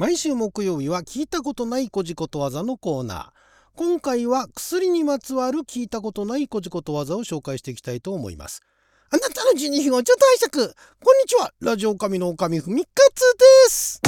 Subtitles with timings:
[0.00, 3.28] 毎週木曜日は聞いたことないこじことわざのコーナー。
[3.74, 8.62] 今回は薬にまつわる聞いたことないこじことわざを紹介していきたいと思います。
[9.10, 10.74] あなたの12分をちょっと拝借。
[11.04, 11.52] こんにちは。
[11.60, 13.20] ラジオ神の神ふみかつ
[13.66, 14.00] です。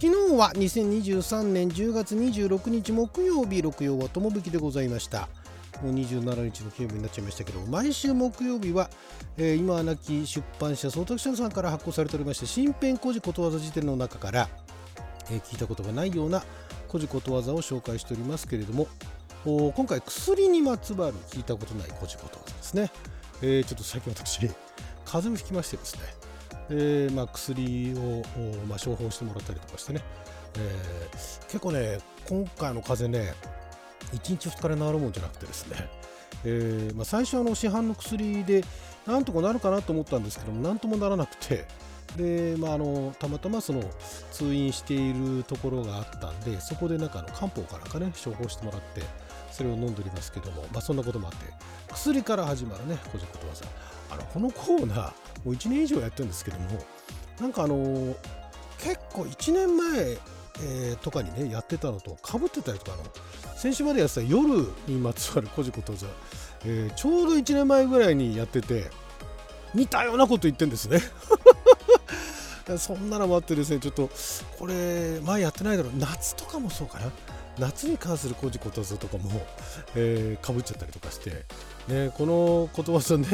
[0.00, 5.28] 日は2023年10月26日木曜日六曜は友引きでございました。
[5.92, 8.90] 27日の金曜日になっちゃいましたけど毎週木曜日は、
[9.36, 14.48] えー、今は亡き出版社総託者さんから発行されておりまして新編古事ことわざ辞典の中から、
[15.30, 16.42] えー、聞いたことがないような
[16.88, 18.88] 古事ことわざを紹介しておりますけれども
[19.44, 22.90] 今回薬にまつわる聞いたことない古事ことわざですね、
[23.42, 24.38] えー、ちょっと最近私
[25.04, 26.00] 風邪をひきましてですね、
[26.70, 28.22] えまあ、薬を、
[28.66, 30.00] まあ、処方してもらったりとかしてね、
[30.58, 31.10] え、
[31.48, 33.34] 結構ね今回の風邪ね
[34.12, 35.88] 1日2日で治るもんじゃなくてですね、
[36.44, 38.64] えーまあ、最初の市販の薬で
[39.06, 41.64] なんとかなるかなと思ったんですけどもなんともならなくて。
[42.16, 43.82] で、まあ、あのたまたまその
[44.30, 49.02] 通院しているところがあったんでそこでなんかの漢方かなんかね処方してもらって
[49.50, 51.38] それを飲んでおりますけども、まあ、そんなこともあって
[51.92, 53.66] 薬から始まるねこじことわざ。
[54.10, 55.12] あのこのコーナーも
[55.46, 56.84] う1年以上やってるんですけども
[57.40, 58.14] なんかあの
[58.78, 60.18] 結構1年前
[60.60, 63.02] えー、とかにねやってたのとかぶってたりとかの
[63.64, 66.06] 先週までやってた夜にまつわるこじことざ、
[66.66, 68.90] えー、ちょうど1年前ぐらいにやってて
[69.72, 71.00] 似たようなこと言ってんですね。
[72.76, 74.10] そんなのもあってですねちょっと
[74.58, 75.92] これ前やってないだろう。
[75.96, 77.10] 夏とかもそうかな。
[77.58, 79.30] 夏に関するこじことざとかも、
[79.94, 81.46] えー、かぶっちゃったりとかして、
[81.88, 83.26] ね、このことわざね、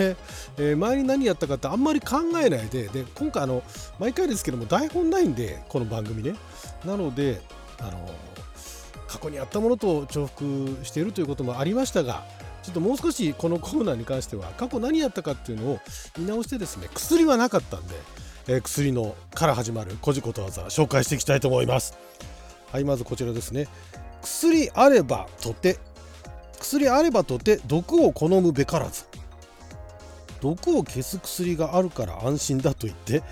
[0.59, 3.65] えー、前に何やったかってあんまり考えないでで今回あの
[3.99, 6.37] 毎回ですけども台本ないんでこの番組ね。
[6.85, 7.41] なので
[7.81, 8.09] あの
[9.11, 12.25] 過去にやったものと重複しているということもありましたが
[12.63, 15.81] ちょっともう少しこのコーナーに関しては過去何やったかっていうのを
[16.17, 17.95] 見直してですね薬はなかったんで、
[18.47, 21.99] えー、薬のから始まるこじことわざ紹介していきたいと思います。
[22.71, 23.67] はいまずこちらですね。
[24.23, 25.79] 薬あればとて
[26.61, 29.07] 薬あればとて毒を好むべからず
[30.41, 33.23] 毒を消す薬があるから安心だと言って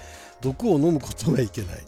[0.41, 1.85] 毒を飲むことがいけない。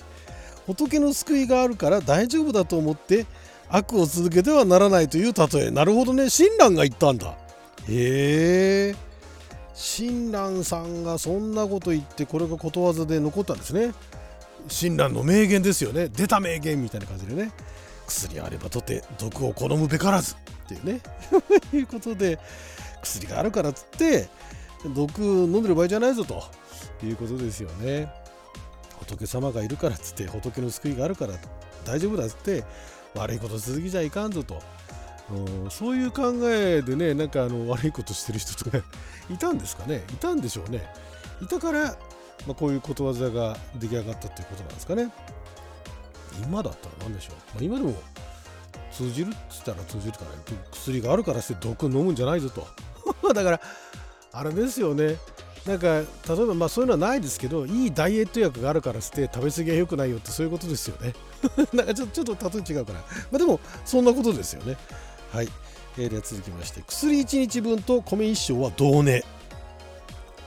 [0.67, 3.27] 仏の救いがあるから大丈夫だと思って
[3.71, 5.71] 悪を続けてはならないという例え。
[5.71, 6.29] なるほどね。
[6.29, 7.35] 親鸞が言ったんだ。
[7.89, 8.97] へえ。
[9.75, 13.93] 親鸞さんがそんなこと言ってこれがことわざで残ったんですね。
[14.69, 16.09] 親鸞の名言ですよね。
[16.09, 17.53] 出た名言みたいな感じでね。
[18.07, 21.01] 薬あればとて毒を好むべからずっていうね。
[21.73, 22.39] いうことで
[23.03, 24.29] 薬があるからっつって
[24.95, 26.43] 毒飲んでる場合じゃないぞと。
[27.03, 28.13] いうことですよね。
[28.99, 31.35] 仏様がいるからっつって仏の救いがあるから
[31.85, 32.65] 大丈夫だっつって
[33.15, 34.61] 悪いこと続きじゃいかんぞと。
[35.31, 38.79] うんそういう考えでねなんかあの悪いことしてる人とか
[39.33, 40.05] いたんですかね？
[40.13, 40.93] いたんでしょうね。
[41.41, 41.97] いたから、
[42.47, 45.11] まあ、こういうことわざが出来上がったっていうことなんですかね。
[46.43, 47.95] 今だったら何でしょう、まあ、今でも
[48.93, 50.31] 通じるっつったら通じるから
[50.73, 52.67] 薬があるからして毒飲むんじゃないぞと。
[53.33, 53.61] だから
[54.33, 55.17] あれですよね。
[55.67, 56.05] なんか例
[56.43, 61.13] えばまあそういうのはないですけどいいダイエット薬があるからして食べ過ぎは良くないよってそういうことですよね。
[61.73, 63.01] なんかちょちょっと例え違うかな。
[63.01, 64.77] まあでもそんなことですよね。
[65.33, 65.49] はい、
[65.99, 66.83] えー、では続きまして。
[66.87, 69.25] 薬1日分と米1升は同値。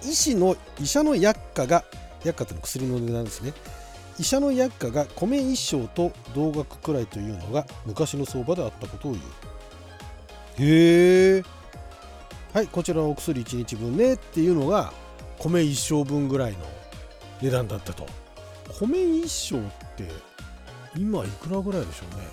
[0.04, 1.86] 医師の医者の薬価が
[2.24, 3.54] 薬価ってのは薬の値段ですね。
[4.20, 9.24] 医者の薬価が米1升と同額くらいというのが昔の相場であったことを言う。
[10.60, 11.44] へえ
[12.54, 12.68] はい。
[12.68, 14.94] こちらのお薬1日分ねっていうのが
[15.40, 16.60] 米1升分ぐらいの
[17.42, 18.06] 値段だったと。
[18.80, 20.08] 米1升って
[20.96, 22.28] 今いくらぐらいでしょうね。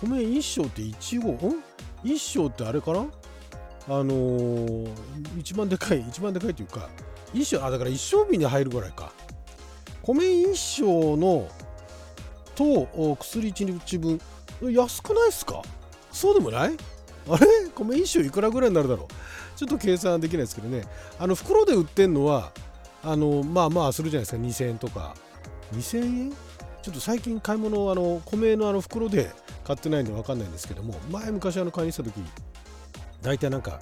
[0.00, 1.62] 米1升って1合ん
[2.04, 3.06] ?1 升ってあれかな？
[3.88, 4.88] あのー、
[5.40, 6.88] 一番でかい一番でかいというか
[7.34, 9.12] 1升あだから1升瓶に入るぐらいか。
[10.02, 11.48] 米1升の
[12.54, 14.20] と薬1日分
[14.72, 15.62] 安くないっすか？
[16.12, 16.76] そうでもない？
[17.28, 17.46] あれ？
[17.74, 19.06] 米1升いくらぐらいになるだろう？
[19.62, 20.82] ちょっと計算できないですけどね。
[21.20, 22.50] あの袋で売ってんのは
[23.04, 24.42] あのまあまあするじゃないですか。
[24.42, 25.14] 2000円とか。
[25.72, 26.30] 2000円？
[26.82, 29.30] ちょっと最近買い物あの米のあの袋で
[29.62, 32.12] 買ってないんで分かんないんですけども前昔あの買いにした時
[33.22, 33.78] 大体なんか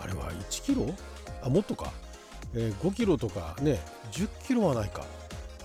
[0.00, 0.92] あれは1キロ？
[1.40, 1.92] あもっとか、
[2.52, 3.78] えー、5キロとかね
[4.10, 5.04] 10キロはないか。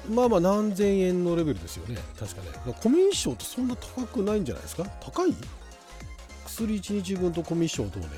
[0.08, 1.98] まあまあ何千円のレベルですよね。
[2.20, 2.76] 確かね。
[2.84, 4.84] 米一升ってそんな高くないんじゃないですか？
[5.00, 5.34] 高い？
[6.46, 8.10] 薬1日分と米一升どうね？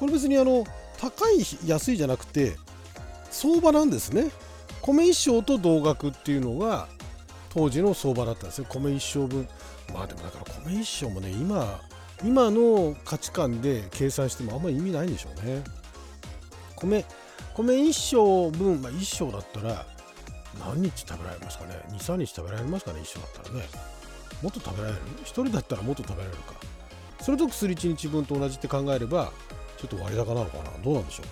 [0.00, 0.64] これ別にあの
[0.98, 2.56] 高い安いじゃなくて
[3.30, 4.30] 相場なんですね。
[4.80, 6.88] 米一升と同額っていうのが
[7.50, 8.66] 当時の相場だったんですよ。
[8.68, 9.46] 米一升分。
[9.92, 11.80] まあでもだから米一升もね今
[12.24, 15.62] 今の価値観で計算してもあんまり意味ないんでしょうね。
[16.76, 17.04] 米
[17.54, 19.86] 米1升分、まあ、1升だったら
[20.58, 23.68] 何日食べられますかね？23日食べられますかね？1升だったらね。
[24.42, 26.54] もっと食べられる？1人だったらもっと食べられるか。
[27.20, 29.30] それと薬1日分と同じって考えれば
[29.80, 30.64] ちょっと割高なのかな？
[30.84, 31.26] どうなんでしょう？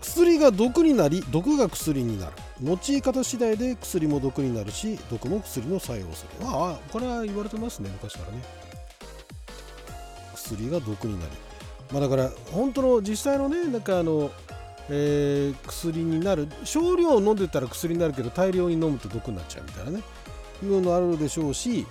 [0.00, 2.32] 薬が毒になり毒が薬になる。
[2.62, 6.46] 用い方次第で薬も毒になるし毒も薬の作用する。
[6.46, 8.42] ああこれは言われてますね昔からね。
[10.34, 11.32] 薬が毒になり
[11.92, 14.30] まあだから本当の実際のねなんかあの
[14.90, 16.48] えー、薬になる。
[16.64, 20.02] 少量飲んでたら薬になるけど大量に飲むと毒になっちゃうみたいなね。
[20.62, 21.86] いうのあるでしょうし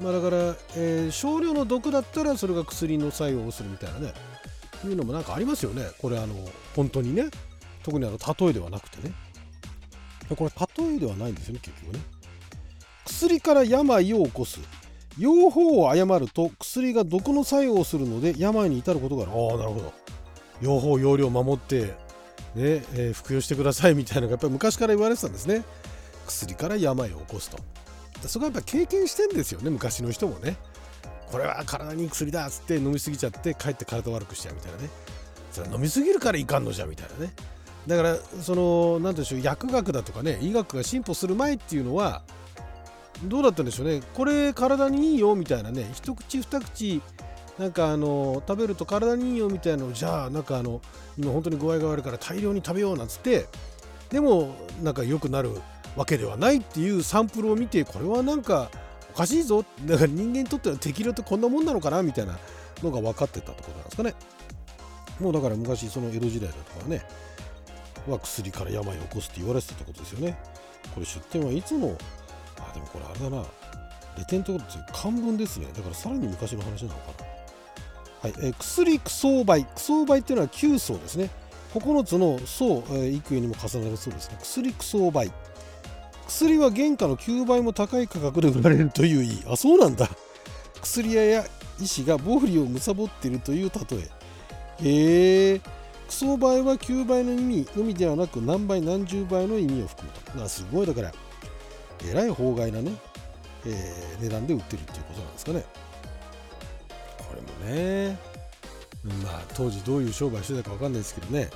[0.00, 0.36] まあだから、
[0.76, 4.14] えー、少量の毒だったらそれが薬の作用をするみたいなね
[4.90, 5.86] いうのもなんかありますよね。
[5.98, 6.34] これあの
[6.74, 7.26] 本当にね。
[7.82, 9.14] 特にあの例えではなくてね。
[10.36, 12.00] これ例えではないんですよね結局ね。
[13.04, 14.60] 薬から病を起こす。
[15.18, 19.32] 用法を誤ると薬が毒の作用をするので病に至ることがある。
[19.32, 19.92] ああなるほど。
[20.60, 21.94] 用法用量を守って
[22.54, 25.64] ねえー、服用してくださいみたいなのがやっぱり昔から言われてたんですね。
[26.26, 27.58] 薬から病を起こすと。
[28.28, 30.56] そこはやっぱ経験してんですよね昔の人もね。
[31.30, 34.88] これは体にいい薬だっつって飲みすぎちゃってかえって体悪くしちゃうみたいなね。
[35.50, 37.32] それ飲みすぎるからいかんのじゃみたいなね。
[37.86, 42.22] だからその何でしょう薬学だとかね医学が進歩する前っていうのは
[43.24, 44.02] どうだったんでしょうね。
[44.14, 47.02] これ体にいいよみたいなね一口二口
[47.58, 50.80] なんかあの食べると体にいいよみたいなのじゃあなんかあの
[51.16, 53.46] 今本当に具合が悪いから大量に食べようなんつって
[54.10, 55.50] でもなんか良くなる
[55.94, 58.70] わけではないっていうサンプルを見てこれはなんか
[59.14, 59.64] おかしいぞ。
[59.86, 62.36] だから人間にとっては適量ってこんなもんなのかなみたいな
[62.82, 64.14] のが分かってたってことなんですかね。
[65.20, 67.04] もうだから昔その江戸時代だとかね。
[68.06, 70.36] は薬から病を起こすって言われてたってことですよね。
[70.94, 71.96] これ出典はいつの
[72.58, 73.44] あでもこれあれだな。
[74.18, 74.58] レテンと
[74.92, 75.66] 漢文ですね。
[75.74, 77.34] だからさらに昔の話なのかな。
[78.22, 81.30] はい、え、薬クソーバイクソーバイっていうのは9層ですね。
[81.74, 84.36] 9つの層、えー、幾重にも重なるそうですね。
[84.40, 85.32] 薬クソーバイ
[86.26, 89.44] 薬は原価の9倍も高い価格で売られるという意味。
[89.46, 90.08] あそうなんだ。
[90.82, 91.44] 薬屋や
[91.80, 94.00] 医師が暴利を貪っているという例え。
[94.82, 95.60] へえ。
[96.06, 100.48] クソ倍は9倍の意味のみではなく何倍何十倍の意味を含むと。
[100.48, 101.12] すごいだから
[102.08, 102.92] えらい法外なね、
[103.66, 105.64] えー、値段で売ってるっていうことなんですかね。
[107.18, 108.18] これもね、
[109.22, 111.48] まあ当時どういう商売してたか分かんないですけどね、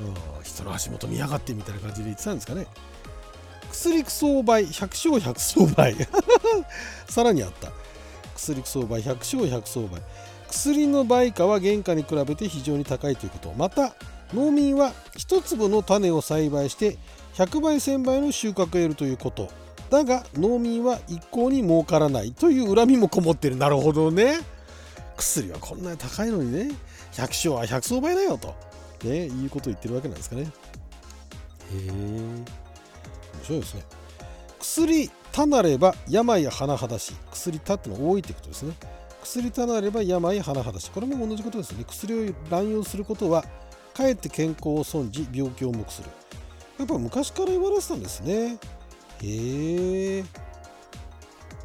[0.00, 2.66] うん、人の足元見やがってみたいな感じで言ってたんですかね。
[3.72, 5.96] 薬草倍百姓百草倍
[7.08, 7.72] さらにあった。
[8.36, 10.00] 薬草倍百姓百草倍
[10.48, 13.52] 薬の売価は原価に比べて非常に高いということ。
[13.56, 13.94] また
[14.34, 16.98] 農民は1粒の種を栽培して
[17.34, 19.48] 100倍1000倍の収穫を得るということ。
[19.90, 23.56] だが農民は一向に儲からないという恨みもこもってる。
[23.56, 24.40] なるほどね。
[25.16, 26.74] 薬はこんなに高いのにね。
[27.12, 28.54] 百姓は百層倍だよと、
[29.04, 30.42] ね、いうことを言ってるわけなんですかね。
[30.42, 30.46] へ
[31.86, 32.61] え
[33.42, 33.82] 面白いですね。
[34.58, 38.74] 薬たなれば病や甚だし薬たっての多いってことですね。
[39.22, 41.84] 薬たなれば病や甚だしこれも同じことですね。
[41.84, 43.44] 薬を乱用することは
[43.94, 46.08] かえって健康を損じ病気を重くする。
[46.78, 48.58] やっぱ昔から言われてたんですね。
[49.22, 50.24] へえ。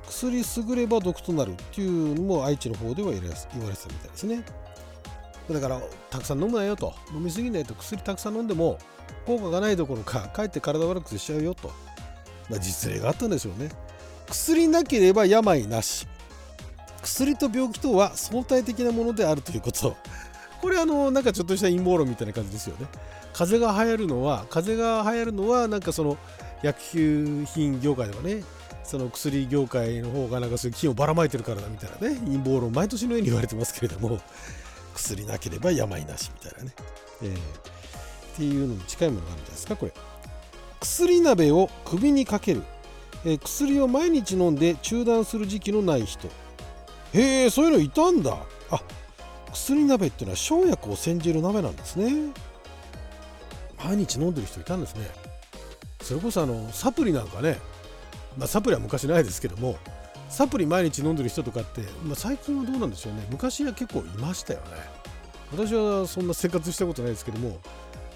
[0.09, 4.44] 薬優れば毒となるっていうのも愛知の方では言われてたみたいですね。
[5.50, 6.94] だからたくさん飲むなよと。
[7.13, 8.77] 飲みすぎないと薬たくさん飲んでも
[9.25, 11.72] 効果がないどころかかえって体悪くしちゃうよと、
[12.50, 13.70] まあ、実例があったんでしょうね。
[14.27, 16.08] 薬なければ病なし。
[17.01, 19.96] 薬と病気とは相対的なものであるということ。
[20.62, 22.88] これあのなんかちょっとした陰謀論みたいな感じですよね。
[23.34, 26.18] 風邪が流行るのは風邪が流行るのはなんかその
[26.63, 26.80] 薬
[27.46, 28.44] 品業界ではね
[28.84, 34.20] その薬業界の方がなんかそういう菌をばらまいてるからだみたいなね陰謀論毎年のように言われてますけれども。
[34.98, 36.75] 薬なければ病なしみたいなね、
[37.22, 37.39] えー、っ
[38.36, 39.94] ていうのに近いものがあるんじゃないですかこれ。
[40.80, 42.63] 薬鍋を首にかける、
[43.25, 46.27] えー、薬を毎日飲んで中断する時期のない人。
[47.13, 48.38] へえそういうのいたんだ。
[48.72, 48.82] あ
[49.54, 52.32] 薬鍋っていうのは生薬を煎じる鍋なんですね。
[53.84, 55.08] 毎日飲んでる人いたんですね。
[56.01, 57.60] それこそあのサプリなんかね。
[58.38, 59.77] まあ、サプリは昔ないですけども
[60.29, 63.25] サプリ毎日飲んでる人とかって、まあ、最近はどうなんでしょうね。
[63.29, 64.67] 昔は結構いましたよね。
[65.51, 67.60] 私はそんな生活したことないですけども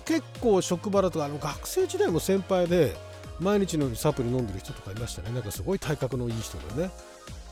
[0.03, 2.93] 結構職場だとあの学生時代も先輩で
[3.39, 5.31] 毎日のようにサプリ飲んでる人とかいましたね。
[5.31, 6.91] なんかすごい体格のいい人でね。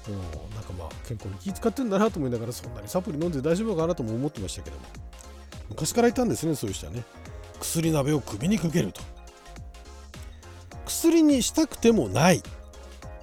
[0.08, 4.84] うん、なんかまあ健康に気遣ってんだなと思いながらそんなにサプリ飲んで大丈夫かなとも思ってましたけども。
[5.70, 7.04] 昔からいたんですねそういう人はね。
[7.60, 9.02] 薬鍋を首にかけると。
[10.86, 12.44] 薬にしたくてもない。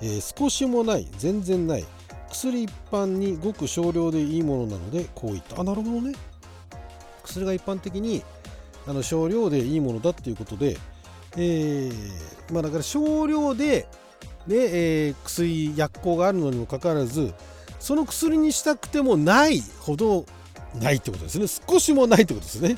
[0.02, 1.84] えー、少しもない全然ない
[2.30, 5.60] 薬一般にごく少量でいいものなのでこういった。
[5.60, 6.14] あなるほどね。
[7.24, 8.22] 薬が一般的に
[8.86, 10.76] あの少量でいいものだっていうことで、
[11.36, 13.88] えー、まあだから少量で
[14.46, 17.34] で、えー、薬薬効があるのにもかかわらず
[17.80, 20.26] その薬にしたくてもないほど
[20.74, 21.46] ないってことですね。
[21.46, 22.76] 少しもないってことですね。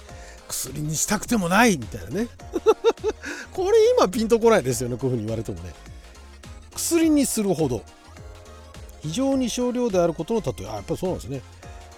[0.49, 2.29] 薬にしたくてもないみたいなね。
[3.53, 5.75] これ今ピンとこないですよねこういうふうに言われてもね。
[6.89, 7.83] 薬にするほど。
[9.01, 10.69] 非常に少量であることの例え。
[10.69, 11.43] あやっぱりそうなんですね。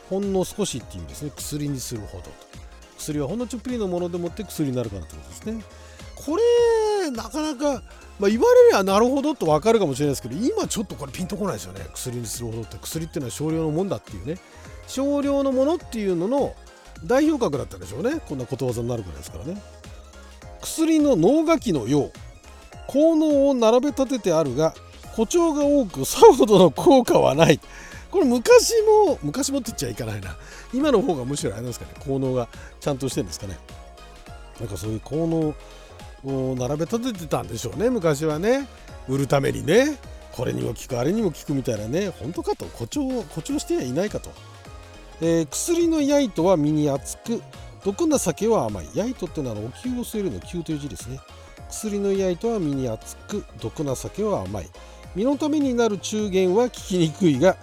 [0.09, 1.33] ほんの少しっていう意味ですね。
[1.37, 2.25] 薬にするほど
[2.99, 5.65] 薬はほんのちょっぴりのものでもって薬になるからってことですね。
[6.17, 7.83] これなかなか
[8.19, 11.87] まあ、言われりゃなるほどと分かるかもしれないですけど今ちょっとこれピンとこないですよね。
[11.95, 12.77] 薬にするほどって。
[12.77, 14.35] 薬っていうのは少量のもんだっていうね。
[14.87, 16.55] 少量のものっていうのの
[17.05, 18.21] 代表格だったんでしょうね。
[18.29, 19.63] こんなことわざになるぐらいですからね。
[20.61, 22.13] 薬の脳書きのよう。
[22.91, 24.75] 効能を並べ立ててあるが
[25.13, 27.61] 誇張が多くさほどの効果はない。
[28.11, 28.75] これ昔
[29.07, 30.37] も昔もって言っちゃいかないな。
[30.75, 31.93] 今の方がむしろあれなんですかね。
[32.05, 32.49] 効能が
[32.81, 33.57] ちゃんとしてるんですかね。
[34.59, 35.55] なんかそういう効
[36.25, 37.91] 能を並べ立ててたんでしょうね。
[37.91, 38.67] 昔はね。
[39.09, 39.97] 売るためにね。
[40.33, 42.09] これにも効くあれにも効くみたいなね。
[42.09, 42.65] 本当かと。
[42.65, 44.31] 誇張誇張してはいないかと、
[45.21, 47.43] えー、薬のやいとは身に厚く
[47.85, 48.89] 毒な酒は甘い。
[48.95, 51.21] やいとってのはお灸を据えるの灸という字ですね。
[51.71, 54.71] 薬のやいとは身に厚く毒な酒は甘い。
[55.15, 57.57] 身のためになる中元は効きにくいが、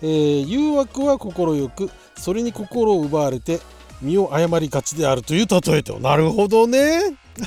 [0.00, 3.60] えー、誘惑は快くそれに心を奪われて
[4.00, 5.98] 身を誤りがちであるという例えと。
[5.98, 7.16] なるほどね。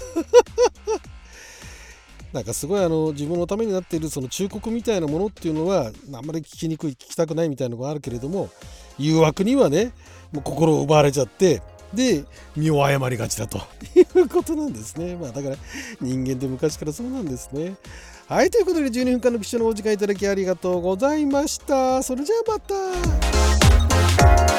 [2.34, 8.50] なんかすごいあの自分のためになっているその忠告みたいなものっていうのはあんまり聞きにくい聞きたくないみたいなのがあるけれども
[9.00, 9.94] 誘惑にはね
[10.34, 11.62] もう心を奪われちゃって
[11.94, 12.26] で
[12.56, 13.60] 身を誤りがちだと
[13.96, 15.16] いうことなんですね。
[15.16, 15.56] まあだから
[16.02, 17.76] 人間って昔からそうなんですね。
[18.28, 22.04] はい、ということで12分間の貴重なお時間いただきありがとうございました。
[22.04, 24.57] それじゃあまた。